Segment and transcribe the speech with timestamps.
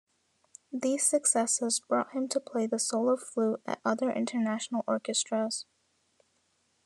[0.73, 5.67] These successes brought him to play the solo flute at other international orchestras.